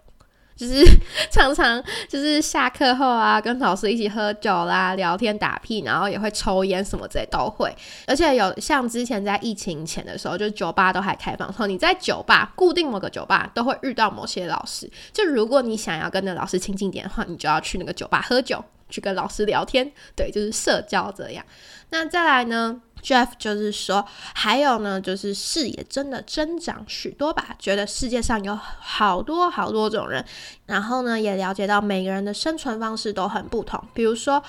[0.57, 0.85] 就是
[1.31, 7.75] 常常就是下课后啊，跟老师一起喝酒啦、聊天打屁，然后也会抽烟什么之类都会。
[8.07, 14.91] 而且有像之前在疫情前的时候，就酒吧都还开放，后你在酒吧固定某个酒吧都会遇到某些老师。
[15.13, 21.45] 就如果你想要跟那老师亲近点的话，你就要去那个酒吧喝酒，去跟老师聊天，对，就是社交这样。
[21.91, 30.25] 那再来呢？Jeff 就是说，还有呢，就是视野真的增长许多吧，觉得世界上有好多好多种人，
[30.67, 33.83] 然后呢，也了解到每个人的生存方式都很不同。
[33.93, 34.43] 比如说，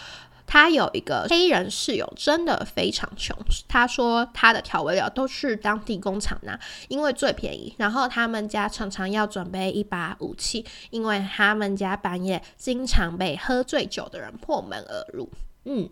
[0.46, 3.36] 他有一个黑人室友，真的非常穷。
[3.68, 7.74] 他说他的调味料都是当地工厂拿，因为最便宜。
[7.78, 15.30] 然后他们家常常要准备一把武器，因为他们家半夜经常被喝醉酒的人破门而入。
[15.66, 15.89] 嗯。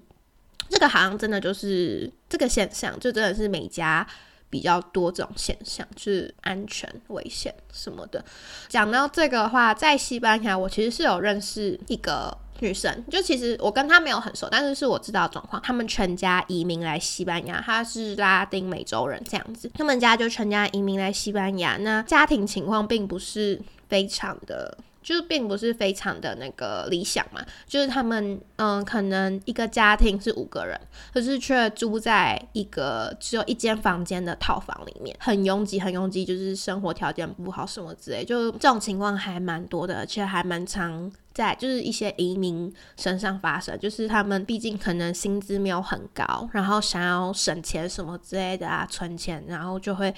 [0.72, 4.08] 这个好像真的就是这个现象，就真的是每家
[4.50, 8.24] 比较多这种现象，就是安全危险什么的。
[8.70, 15.62] 讲到这个话，在西班牙，我其实是有认识一个女生，就其实我跟她没有很熟，但是是我知道状况。
[15.62, 24.78] 他们全家移民来西班牙，她是拉丁美洲人这样子，他们家就全家移民来西班牙，那家庭情况并不是非常的。
[25.02, 30.80] 就是并不是非常的那个理想嘛，就是他们嗯，可能一个家庭是五个人，
[31.14, 50.14] 可是却住在一个只有一间房间的套房里面，很拥挤，很拥挤，就是生活条件不好什么之类，就这种情况还蛮多的，而且还蛮常在就是一些移民身上发生，就是他们毕竟可能薪资没有很高，然后想要省钱什么之类的啊，存钱，然后就会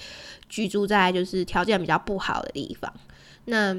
[0.48, 2.92] 居住在就是条件比较不好的地方，
[3.46, 3.74] 那。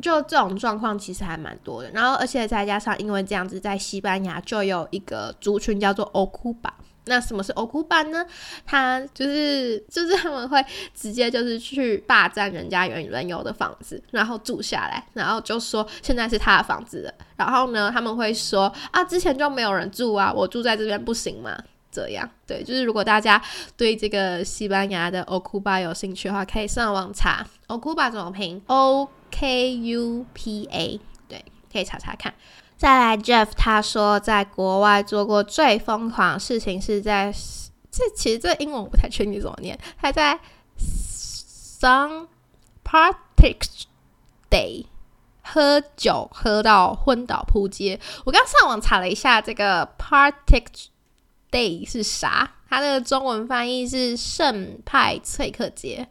[0.00, 6.74] 就这种状况其实还蛮多的，然后而且再加上因为这样子，在西班牙就有一个族群叫做欧库巴。
[7.06, 8.24] 那什么是欧库巴呢？
[8.64, 17.12] 他就是就是他们会直接就是去霸占人家原原有的房子，然后住下来，然后就说现在是他的房子。
[17.36, 21.58] 然后呢，他们会说啊，之前就没有人住啊，我住在这边不行吗？
[21.92, 23.42] 这样对，就是如果大家
[23.76, 29.08] 对这个西班牙的欧库巴有兴趣的话，可以上网查欧库巴怎么拼 O。
[29.32, 32.34] K U P A，对，可以查查看。
[32.76, 37.32] 再来，Jeff 他说，在国外做过最疯狂的事情是在
[37.92, 39.78] 这，其实这英文我不太确定怎么念。
[40.00, 40.40] 他在
[40.76, 42.26] Sun
[42.82, 43.56] Party
[44.50, 44.86] Day
[45.44, 48.00] 喝酒喝到昏倒扑街。
[48.24, 50.64] 我刚上网查了一下，这个 Party
[51.50, 52.52] Day 是啥？
[52.68, 56.08] 它的中文翻译是圣派翠克节。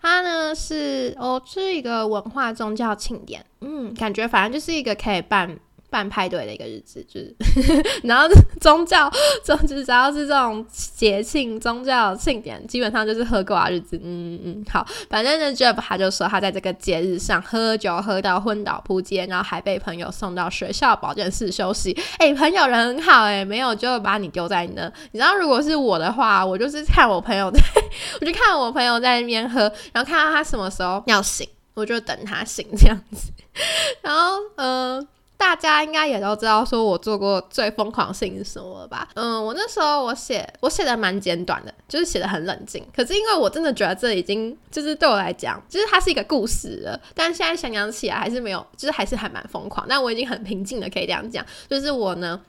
[0.00, 5.58] 它呢是哦，是一个文化宗教庆典，嗯，感觉反正就是一个可以办
[5.94, 7.32] 办派对的一个日子，就是
[8.02, 8.26] 然后
[8.60, 9.08] 宗教，
[9.44, 13.96] 总之只要是这种节庆、宗教庆典，基本上就是喝挂日子。
[14.02, 21.96] 嗯嗯，好，反正呢，Jeff 他就说他在这个节日上喝酒喝到昏倒扑街，然后还被朋友送到学校保健室休息。
[22.18, 24.92] 哎，朋友人很好，哎，没有就把你丢在那。
[25.12, 27.60] 你知道，如果是我的话，我就是看我朋友在，
[28.20, 29.60] 我就看我朋友在那边喝，
[29.92, 33.30] 然后看到他什么时候要醒，我就等他醒这样子。
[34.02, 35.06] 然后，嗯。
[35.36, 39.08] 大家应该也都知道，说我做过最疯狂的事情是什么了吧？
[39.14, 42.84] 嗯，我那时候我写我写的蛮简短的，就是写的很冷静。
[42.94, 46.98] 可是因为我真的觉得这已经就是对我来讲，就是它是一个故事了。
[47.14, 49.84] 但现在想想起来，还是没有，就是还是还蛮疯狂。
[49.88, 52.40] 但我已经很平静的可以这样讲，就是我呢，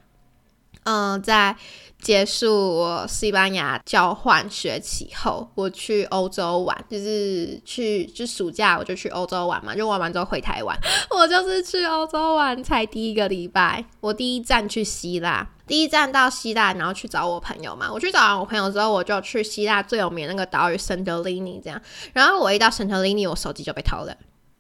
[0.86, 1.56] 嗯，在。
[2.02, 10.78] 结束我西班牙交换学期后，我去欧洲玩，就是去就暑假我就去欧洲玩嘛，就玩完之后回台湾。
[11.10, 17.92] 我就是去欧洲玩才第一个礼拜，我第一站去希腊，第一站到希腊，然后去找我朋友嘛。
[17.92, 21.82] 我去找完我朋友之后，我就去希腊最有名那个岛屿圣德里尼这样。
[22.14, 24.16] 然后我一到圣德里尼，我手机就被偷了，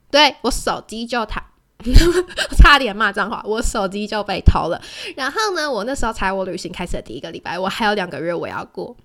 [0.09, 1.43] 对我手机就他。
[2.57, 4.82] 差点骂脏话，我手机就被偷了。
[5.15, 8.95] 然后呢，我那时候才我旅行开始的第一个礼拜，我还有两个月我要过，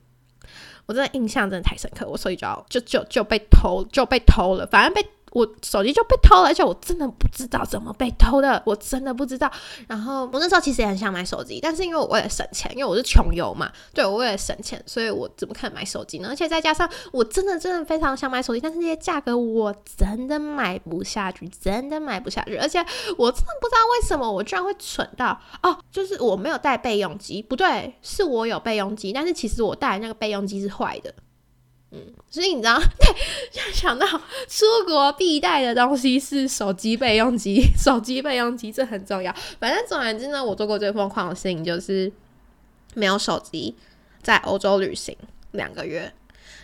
[0.86, 5.04] 我真的印象真的太深刻，我手机就要就就就被偷就被偷了，反正被。
[5.30, 9.50] 我手机就被偷了，而且我真的不知道怎么被偷的，我真的不知道。
[9.86, 16.28] 然后我那时候其实也很想买手机，但是因为我为了省钱，因为我是穷游嘛，对我为了省钱，所以我怎么可能买手机呢？
[16.28, 22.56] 而且再加上我真的真的非常想买手机，但是那些价格我真的买不下去，真的买不下去。
[22.56, 22.78] 而且
[23.16, 31.14] 我真的不知道为什么我居然会蠢到哦，就是我没有带备用机，不对，是我有备用机，但是其实我带的那个备用机是坏的。
[31.92, 33.12] 嗯，所以你知道， 对，
[33.50, 34.06] 就想到
[34.46, 39.34] 出国必带的东西是手机备用机，手机备用机这很重要。
[39.58, 42.12] 反正总而言之呢，我做过最疯狂的事情就是
[42.94, 43.74] 没有手机，
[44.22, 45.16] 在欧洲旅行
[45.50, 46.12] 两个月。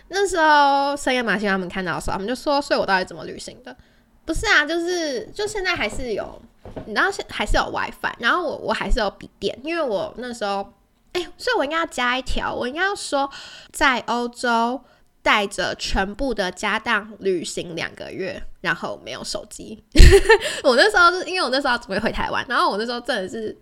[0.07, 3.75] 那时候深夜马戏他们看到的时候，他们就说：“所以我到底怎么旅行的？”
[4.23, 6.41] 不是啊，就是就现在还是有，
[6.85, 10.71] 你知道现还是有 WiFi，然后我我还是有笔电，因为我那时候，
[11.11, 13.29] 哎，所以我应该要加一条，我应该要说
[13.73, 14.79] 在欧洲。
[15.27, 19.83] 带着全部的家当旅行两个月，然后没有手机。
[20.63, 23.53] 我那时候是因为我那时候准备回台湾，然后我那时候真的是。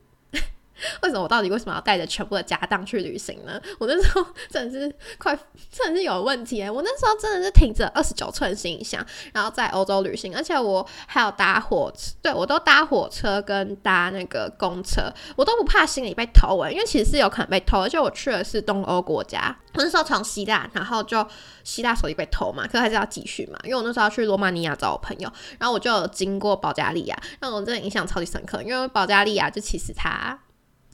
[1.03, 3.59] 为什么我到底为什么要带着全部的家当去旅行呢？
[3.79, 5.37] 我那时候真的是快，
[5.71, 6.69] 真的是有问题哎！
[6.69, 21.25] 我那时候真的是挺着二十九寸行李箱，然后在欧洲旅行，而且我还有搭火车，对我都搭火车跟搭那个公车，我都不怕行李被偷哎，因为其实是有可能被偷，而且我去的是东欧国家，我那时候从希腊，然后就
[21.63, 30.37] 希腊手机被偷嘛，可是还是要继续嘛，因为我那时候要去罗马尼亚找我朋友，然后我就经过保加利亚，让我真的印象超级深刻，因为保加利亚就其实它。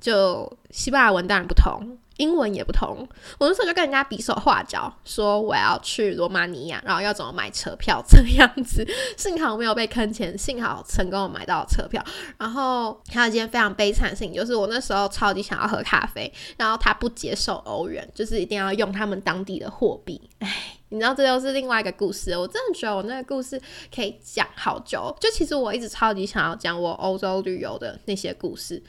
[0.01, 3.07] 就西班牙文当然不同，英文也不同。
[3.37, 8.83] 我那时候就跟人家比手画脚，说我要去罗马尼亚，然后要怎么买车票这样子。
[9.15, 12.03] 幸好我没有被坑钱，幸好成功买到车票。
[12.39, 20.19] 然后还有一件非常悲惨的事情，就是我那时候超级想要喝咖啡，然后他不接受欧元，就是一定要用他们当地的货币。
[20.39, 22.35] 唉， 你知道这又是另外一个故事。
[22.35, 23.61] 我真的觉得我那个故事
[23.93, 25.15] 可以讲好久。
[25.19, 28.81] 就其实我一直超级想要讲我欧洲旅游的那些故事。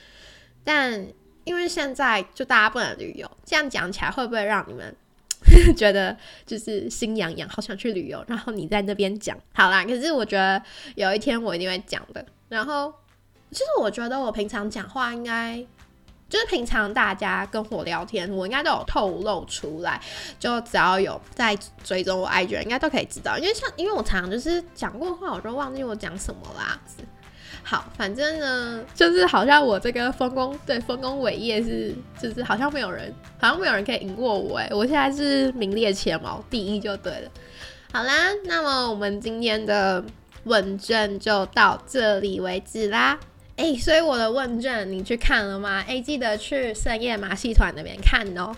[0.64, 1.06] 但
[1.44, 4.94] 因为现在就大家不能旅游，这样讲起来会不会让你们
[5.76, 8.24] 觉得就是心痒痒，好想去旅游？
[8.28, 10.62] 然后你在那边讲好啦，可是我觉得
[10.94, 12.24] 有一天我一定会讲的。
[12.48, 12.94] 然后
[13.50, 15.56] 其实我觉得我平常讲话应该
[16.28, 20.00] 就是平常大家跟我聊天，我应该都有透露出来。
[20.38, 23.36] 就只要有在追踪我 IG，应该都可以知道。
[23.36, 26.80] 因为像因为我常常就是讲过话，我就忘记我讲什么啦。
[27.64, 37.30] 好，反正呢，就是好像我这个丰功对丰功伟业是，就是好像没有人，好像没有人可以赢过我哎，我现在是名列前茅，第一就对了。
[37.92, 40.04] 好啦，那么我们今天的
[40.44, 43.18] 问卷就到这里为止啦。
[43.54, 45.84] 哎，所以我的问卷你去看了吗？
[45.86, 48.50] 哎，记得去深夜马戏团那边看哦。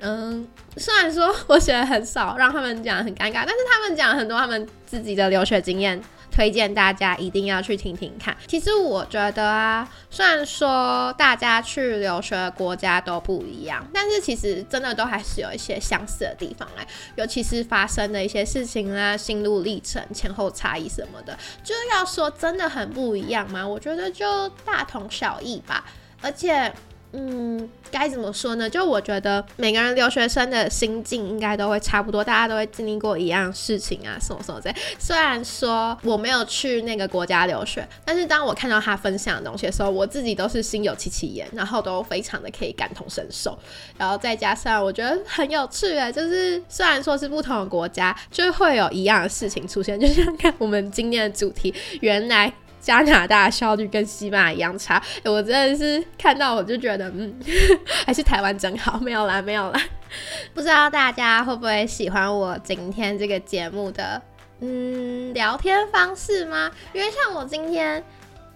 [0.00, 0.46] 嗯，
[0.76, 6.02] 虽然说我写的很少，让他们讲很尴尬，但是他们讲很多他们自己的留学经验。
[6.30, 8.36] 推荐大家一定要去听听看。
[8.46, 23.66] 其实我觉得啊，虽然说大家去留学的国家都不一样，但是其实真的都还是有一些相似的地方来，尤其是发生的一些事情啊、心路历程、前后差异什么的，就要说真的很不一样吗？
[23.66, 25.84] 我觉得就大同小异吧。
[26.20, 26.72] 而且
[27.12, 28.68] 嗯，该怎么说呢？
[28.68, 34.74] 就我觉得每个人留学生的心境应该都会差不多，大家都会经历过一样事情啊，什么什么类。
[34.98, 43.58] 虽然说我没有去那个国家留学，但是当我看到他分享的东西的时候，我自己都是心有戚戚焉，然后都非常的可以感同身受。
[43.96, 52.52] 然后再加上我觉得很有趣诶，就是虽然说是不同的国家，就会有一样的事情出现，就像看我们今天的主题，原来。
[52.80, 57.34] 加拿大效率跟西班牙一样差，我真的是看到我就觉得，嗯，
[58.06, 58.98] 还是台湾真好。
[59.00, 59.80] 没有啦，没有啦。
[60.54, 64.20] 不知道大家会不会喜欢我今天这个节目的
[64.60, 66.70] 嗯聊天方式吗？
[66.92, 68.02] 因为像我今天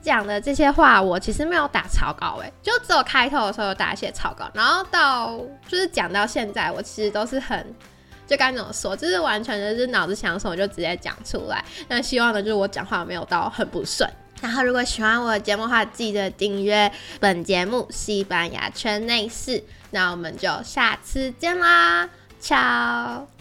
[0.01, 7.75] 讲的这些话，我其实没有打草稿，诶，就只有开头的时候有打一些草稿，然后到就是讲到现在，我其实都是很。
[8.33, 11.63] 就该怎么说，就是完全就是脑子想什么就直接讲出来。
[11.89, 14.09] 那希望呢，就是我讲话没有到很不顺。
[14.41, 19.59] 然后如果喜欢我的节目的话，记得订阅本节目《西班牙圈内事》。
[19.91, 22.09] 那我们就下次见啦
[22.39, 23.32] 早。